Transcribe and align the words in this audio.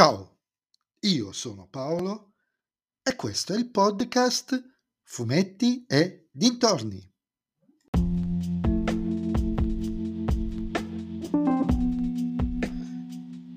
Ciao, 0.00 0.38
io 1.00 1.30
sono 1.30 1.68
Paolo 1.70 2.32
e 3.02 3.14
questo 3.16 3.52
è 3.52 3.58
il 3.58 3.68
podcast 3.70 4.58
Fumetti 5.02 5.84
e 5.86 6.30
Dintorni. 6.32 7.06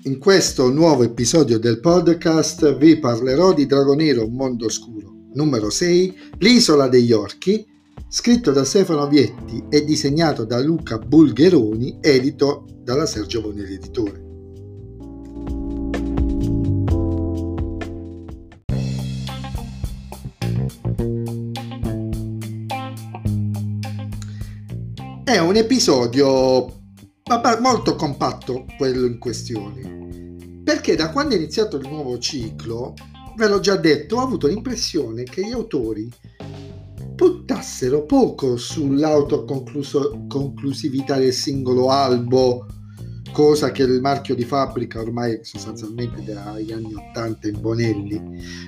In 0.02 0.18
questo 0.18 0.70
nuovo 0.70 1.02
episodio 1.02 1.58
del 1.58 1.80
podcast 1.80 2.76
vi 2.76 2.98
parlerò 2.98 3.54
di 3.54 3.64
Dragonero 3.64 4.26
Un 4.26 4.34
mondo 4.34 4.66
oscuro, 4.66 5.14
numero 5.32 5.70
6, 5.70 6.32
L'isola 6.40 6.88
degli 6.88 7.12
orchi, 7.12 7.66
scritto 8.06 8.52
da 8.52 8.64
Stefano 8.64 9.08
Vietti 9.08 9.64
e 9.70 9.82
disegnato 9.82 10.44
da 10.44 10.60
Luca 10.60 10.98
Bulgheroni, 10.98 12.00
edito 12.02 12.66
dalla 12.82 13.06
Sergio 13.06 13.40
Bonelli 13.40 13.76
Editore. 13.76 14.33
È 25.24 25.38
un 25.38 25.56
episodio 25.56 26.82
molto 27.60 27.96
compatto 27.96 28.66
quello 28.76 29.06
in 29.06 29.18
questione, 29.18 30.36
perché 30.62 30.96
da 30.96 31.10
quando 31.10 31.34
è 31.34 31.38
iniziato 31.38 31.78
il 31.78 31.88
nuovo 31.88 32.18
ciclo, 32.18 32.92
ve 33.34 33.48
l'ho 33.48 33.58
già 33.58 33.76
detto, 33.76 34.16
ho 34.16 34.20
avuto 34.20 34.48
l'impressione 34.48 35.22
che 35.22 35.46
gli 35.46 35.52
autori 35.52 36.12
puntassero 37.16 38.04
poco 38.04 38.58
sull'autoconclusività 38.58 41.16
del 41.16 41.32
singolo 41.32 41.88
albo, 41.88 42.66
cosa 43.32 43.70
che 43.70 43.84
il 43.84 44.02
marchio 44.02 44.34
di 44.34 44.44
fabbrica 44.44 45.00
ormai 45.00 45.38
sostanzialmente 45.40 46.22
dagli 46.22 46.70
anni 46.70 46.92
80 46.92 47.48
in 47.48 47.60
Bonelli, 47.62 48.20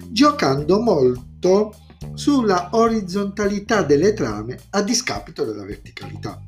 giocando 0.08 0.80
molto 0.80 1.74
sulla 2.14 2.70
orizzontalità 2.72 3.82
delle 3.82 4.12
trame 4.12 4.58
a 4.70 4.82
discapito 4.82 5.44
della 5.44 5.64
verticalità. 5.64 6.40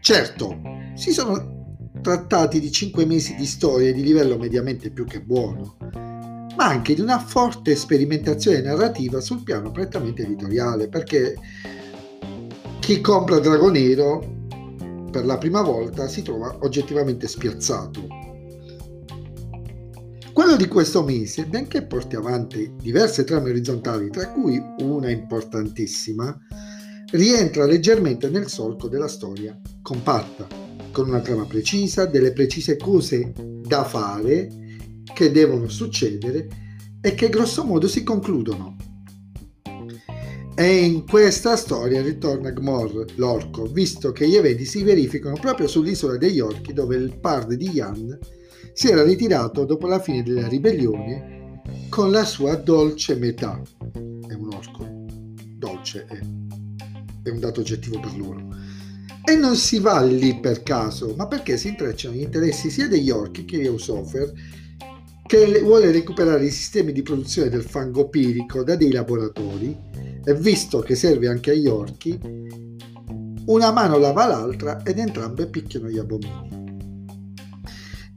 Certo, 0.00 0.60
si 0.94 1.12
sono 1.12 1.88
trattati 2.00 2.60
di 2.60 2.70
cinque 2.70 3.04
mesi 3.04 3.34
di 3.34 3.46
storia 3.46 3.92
di 3.92 4.02
livello 4.02 4.38
mediamente 4.38 4.90
più 4.90 5.04
che 5.04 5.20
buono, 5.20 5.76
ma 6.56 6.66
anche 6.66 6.94
di 6.94 7.00
una 7.00 7.18
forte 7.18 7.74
sperimentazione 7.74 8.60
narrativa 8.60 9.20
sul 9.20 9.42
piano 9.42 9.70
prettamente 9.70 10.22
editoriale, 10.22 10.88
perché 10.88 11.34
chi 12.78 13.00
compra 13.00 13.40
Dragonero 13.40 14.34
per 15.10 15.24
la 15.24 15.38
prima 15.38 15.62
volta 15.62 16.06
si 16.08 16.22
trova 16.22 16.56
oggettivamente 16.60 17.26
spiazzato 17.26 18.25
quello 20.36 20.54
di 20.54 20.68
questo 20.68 21.02
mese, 21.02 21.46
benché 21.46 21.86
porti 21.86 22.14
avanti 22.14 22.70
diverse 22.78 23.24
trame 23.24 23.48
orizzontali, 23.48 24.10
tra 24.10 24.28
cui 24.32 24.62
una 24.80 25.08
importantissima, 25.08 26.38
rientra 27.12 27.64
leggermente 27.64 28.28
nel 28.28 28.46
solco 28.46 28.86
della 28.86 29.08
storia 29.08 29.58
compatta, 29.80 30.46
con 30.92 31.08
una 31.08 31.20
trama 31.20 31.46
precisa, 31.46 32.04
delle 32.04 32.34
precise 32.34 32.76
cose 32.76 33.32
da 33.34 33.84
fare 33.84 34.50
che 35.14 35.32
devono 35.32 35.70
succedere 35.70 36.48
e 37.00 37.14
che 37.14 37.30
grossomodo 37.30 37.88
si 37.88 38.02
concludono. 38.02 38.76
E 40.54 40.76
in 40.84 41.06
questa 41.06 41.56
storia 41.56 42.02
ritorna 42.02 42.50
Gmor, 42.50 43.06
l'orco, 43.14 43.64
visto 43.64 44.12
che 44.12 44.28
gli 44.28 44.36
eventi 44.36 44.66
si 44.66 44.82
verificano 44.82 45.38
proprio 45.40 45.66
sull'isola 45.66 46.18
degli 46.18 46.40
orchi 46.40 46.74
dove 46.74 46.96
il 46.96 47.18
pard 47.18 47.54
di 47.54 47.70
Jan 47.70 48.18
si 48.76 48.88
era 48.88 49.02
ritirato 49.02 49.64
dopo 49.64 49.86
la 49.86 49.98
fine 49.98 50.22
della 50.22 50.46
ribellione 50.48 51.62
con 51.88 52.10
la 52.10 52.26
sua 52.26 52.56
dolce 52.56 53.14
metà. 53.14 53.58
È 53.90 54.34
un 54.34 54.52
orco. 54.52 54.86
Dolce 55.56 56.04
è, 56.04 56.18
è 57.22 57.30
un 57.30 57.40
dato 57.40 57.60
oggettivo 57.60 57.98
per 57.98 58.14
loro. 58.18 58.54
E 59.24 59.34
non 59.34 59.56
si 59.56 59.78
va 59.78 60.02
lì 60.02 60.38
per 60.40 60.62
caso, 60.62 61.14
ma 61.16 61.26
perché 61.26 61.56
si 61.56 61.68
intrecciano 61.68 62.16
gli 62.16 62.20
interessi 62.20 62.68
sia 62.68 62.86
degli 62.86 63.08
orchi 63.08 63.46
che 63.46 63.56
di 63.56 63.64
Eusofer, 63.64 64.30
che 65.26 65.60
vuole 65.62 65.90
recuperare 65.90 66.44
i 66.44 66.50
sistemi 66.50 66.92
di 66.92 67.00
produzione 67.00 67.48
del 67.48 67.62
fango 67.62 68.10
pirico 68.10 68.62
da 68.62 68.76
dei 68.76 68.92
laboratori, 68.92 69.74
e 70.22 70.34
visto 70.34 70.80
che 70.80 70.94
serve 70.94 71.28
anche 71.28 71.52
agli 71.52 71.66
orchi, 71.66 72.20
una 73.46 73.72
mano 73.72 73.96
lava 73.96 74.26
l'altra 74.26 74.82
ed 74.82 74.98
entrambe 74.98 75.46
picchiano 75.46 75.88
gli 75.88 75.98
abomini 75.98 76.65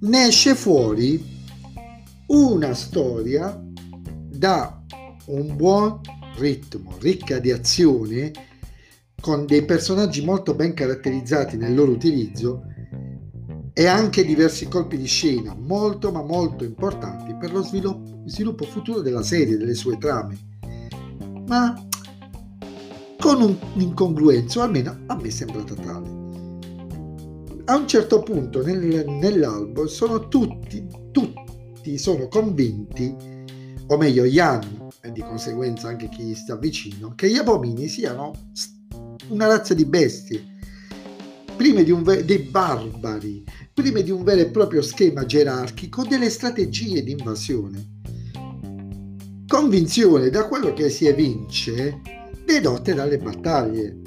ne 0.01 0.27
esce 0.27 0.55
fuori 0.55 1.37
una 2.27 2.73
storia 2.73 3.61
da 4.29 4.81
un 5.25 5.55
buon 5.55 5.99
ritmo, 6.37 6.95
ricca 6.99 7.39
di 7.39 7.51
azione, 7.51 8.31
con 9.19 9.45
dei 9.45 9.65
personaggi 9.65 10.23
molto 10.23 10.53
ben 10.53 10.73
caratterizzati 10.73 11.57
nel 11.57 11.75
loro 11.75 11.91
utilizzo 11.91 12.63
e 13.73 13.85
anche 13.85 14.25
diversi 14.25 14.67
colpi 14.67 14.97
di 14.97 15.07
scena 15.07 15.53
molto 15.53 16.11
ma 16.11 16.23
molto 16.23 16.63
importanti 16.63 17.35
per 17.35 17.51
lo 17.51 17.61
sviluppo, 17.61 18.23
sviluppo 18.25 18.63
futuro 18.65 19.01
della 19.01 19.23
serie, 19.23 19.57
delle 19.57 19.73
sue 19.73 19.97
trame. 19.97 20.37
Ma 21.47 21.87
con 23.19 23.59
un'incongruenza, 23.73 24.59
o 24.59 24.63
almeno 24.63 24.97
a 25.07 25.15
me 25.15 25.29
sembra 25.29 25.63
totale 25.63 26.28
a 27.69 27.75
un 27.75 27.87
certo 27.87 28.23
punto 28.23 28.63
nel, 28.63 29.05
nell'albo 29.07 29.87
sono 29.87 30.27
tutti, 30.27 30.87
tutti 31.11 31.99
sono 31.99 32.27
convinti, 32.27 33.15
o 33.85 33.95
meglio 33.95 34.23
Jan 34.23 34.89
e 35.01 35.11
di 35.11 35.21
conseguenza 35.21 35.87
anche 35.87 36.09
chi 36.09 36.33
sta 36.33 36.55
vicino, 36.55 37.13
che 37.13 37.29
gli 37.29 37.37
abomini 37.37 37.87
siano 37.87 38.31
una 39.27 39.45
razza 39.45 39.75
di 39.75 39.85
bestie, 39.85 40.43
prima 41.55 41.83
di 41.83 41.91
un, 41.91 42.01
dei 42.01 42.39
barbari, 42.39 43.43
prima 43.71 44.01
di 44.01 44.09
un 44.09 44.23
vero 44.23 44.41
e 44.41 44.49
proprio 44.49 44.81
schema 44.81 45.27
gerarchico 45.27 46.03
delle 46.03 46.31
strategie 46.31 47.03
di 47.03 47.11
invasione. 47.11 47.97
Convinzione 49.45 50.31
da 50.31 50.47
quello 50.47 50.73
che 50.73 50.89
si 50.89 51.05
evince 51.05 52.01
dedotte 52.43 52.95
dalle 52.95 53.19
battaglie. 53.19 54.01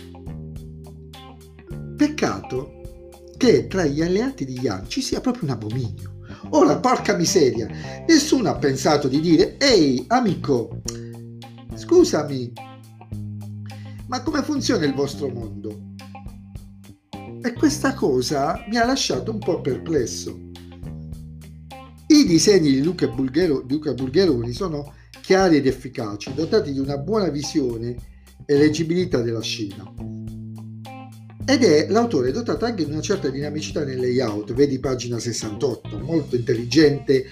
Peccato 1.97 2.81
che 3.43 3.67
tra 3.67 3.85
gli 3.85 4.01
alleati 4.01 4.45
di 4.45 4.61
Yan 4.61 4.89
ci 4.89 5.03
sia 5.03 5.21
proprio 5.21 5.43
un 5.43 5.51
abominio. 5.51 6.21
Ora, 6.51 6.79
porca 6.79 7.17
miseria, 7.17 7.69
nessuno 8.07 8.49
ha 8.49 8.55
pensato 8.55 9.09
di 9.09 9.19
dire, 9.19 9.59
ehi, 9.59 10.05
amico, 10.07 10.81
scusami, 11.75 12.53
ma 14.07 14.23
come 14.23 14.45
funziona 14.45 14.85
il 14.85 14.95
vostro 14.95 15.27
mondo? 15.27 15.95
E 17.43 17.53
questa 17.55 17.95
cosa 17.95 18.65
mi 18.69 18.77
ha 18.77 18.87
lasciato 18.87 19.33
un 19.33 19.41
po' 19.41 19.61
perplesso. 19.61 20.39
I 22.07 22.25
disegni 22.25 22.71
di 22.71 22.81
Luca, 22.81 23.09
Bulghero, 23.09 23.65
Luca 23.67 23.93
Bulgheroni 23.93 24.53
sono 24.53 24.95
chiari 25.21 25.57
ed 25.57 25.67
efficaci, 25.67 26.33
dotati 26.33 26.73
di 26.73 26.79
una 26.79 26.97
buona 26.97 27.29
visione 27.29 27.97
e 28.47 28.57
leggibilità 28.57 29.21
della 29.21 29.43
scena 29.43 30.12
ed 31.45 31.65
è 31.65 31.89
l'autore 31.89 32.31
dotato 32.31 32.65
anche 32.65 32.85
di 32.85 32.91
una 32.91 33.01
certa 33.01 33.29
dinamicità 33.29 33.85
nel 33.85 33.99
layout, 33.99 34.53
vedi 34.53 34.79
pagina 34.79 35.19
68, 35.19 35.99
molto 35.99 36.37
intelligente 36.37 37.25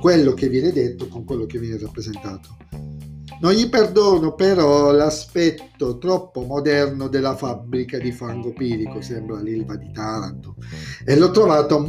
quello 0.00 0.32
che 0.32 0.48
viene 0.48 0.72
detto 0.72 1.08
con 1.08 1.24
quello 1.24 1.46
che 1.46 1.58
viene 1.58 1.78
rappresentato. 1.78 2.56
Non 3.40 3.52
gli 3.52 3.68
perdono 3.68 4.34
però 4.34 4.90
l'aspetto 4.90 5.98
troppo 5.98 6.42
moderno 6.42 7.08
della 7.08 7.36
fabbrica 7.36 7.98
di 7.98 8.10
fango 8.10 8.52
pirico, 8.52 9.00
sembra 9.00 9.40
l'Ilva 9.40 9.76
di 9.76 9.90
Taranto, 9.92 10.56
e 11.04 11.16
l'ho 11.16 11.30
trovato 11.30 11.84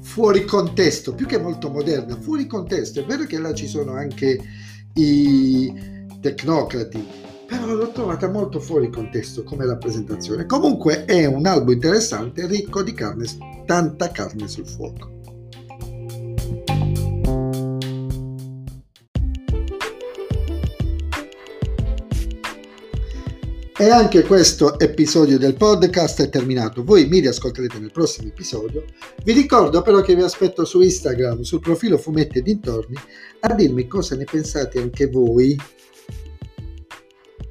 fuori 0.00 0.44
contesto, 0.44 1.14
più 1.14 1.26
che 1.26 1.38
molto 1.38 1.70
moderna, 1.70 2.16
fuori 2.18 2.46
contesto. 2.46 3.00
È 3.00 3.04
vero 3.04 3.24
che 3.24 3.38
là 3.38 3.52
ci 3.52 3.66
sono 3.66 3.92
anche 3.92 4.40
i 4.94 5.72
tecnocrati, 6.20 7.06
l'ho 7.74 7.90
trovata 7.90 8.28
molto 8.28 8.60
fuori 8.60 8.90
contesto 8.90 9.44
come 9.44 9.66
rappresentazione. 9.66 10.46
Comunque 10.46 11.04
è 11.04 11.26
un 11.26 11.46
albo 11.46 11.72
interessante, 11.72 12.46
ricco 12.46 12.82
di 12.82 12.92
carne, 12.92 13.26
tanta 13.66 14.10
carne 14.10 14.48
sul 14.48 14.66
fuoco. 14.66 15.16
E 23.80 23.90
anche 23.90 24.24
questo 24.24 24.76
episodio 24.80 25.38
del 25.38 25.54
podcast 25.54 26.22
è 26.22 26.28
terminato. 26.28 26.82
Voi 26.82 27.06
mi 27.06 27.20
riascolterete 27.20 27.78
nel 27.78 27.92
prossimo 27.92 28.26
episodio. 28.26 28.82
Vi 29.22 29.32
ricordo 29.32 29.82
però 29.82 30.00
che 30.00 30.16
vi 30.16 30.22
aspetto 30.22 30.64
su 30.64 30.80
Instagram, 30.80 31.42
sul 31.42 31.60
profilo 31.60 31.96
Fumetti 31.96 32.38
e 32.38 32.42
Dintorni, 32.42 32.96
a 33.38 33.54
dirmi 33.54 33.86
cosa 33.86 34.16
ne 34.16 34.24
pensate 34.24 34.80
anche 34.80 35.06
voi 35.06 35.56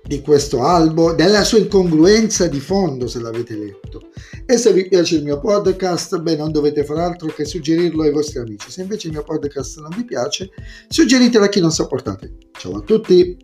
di 0.07 0.21
questo 0.21 0.63
albo, 0.63 1.13
della 1.13 1.43
sua 1.43 1.57
incongruenza 1.57 2.47
di 2.47 2.61
fondo 2.61 3.07
se 3.07 3.19
l'avete 3.19 3.55
letto. 3.55 4.09
E 4.45 4.57
se 4.57 4.71
vi 4.71 4.87
piace 4.87 5.17
il 5.17 5.23
mio 5.23 5.39
podcast, 5.39 6.19
beh, 6.19 6.37
non 6.37 6.51
dovete 6.51 6.85
fare 6.85 7.01
altro 7.01 7.27
che 7.27 7.43
suggerirlo 7.43 8.03
ai 8.03 8.11
vostri 8.11 8.39
amici. 8.39 8.71
Se 8.71 8.81
invece 8.81 9.07
il 9.07 9.13
mio 9.13 9.23
podcast 9.23 9.79
non 9.81 9.91
vi 9.95 10.05
piace, 10.05 10.49
suggeritelo 10.87 11.43
a 11.43 11.49
chi 11.49 11.59
non 11.59 11.71
sopportate. 11.71 12.37
Ciao 12.53 12.77
a 12.77 12.81
tutti! 12.81 13.37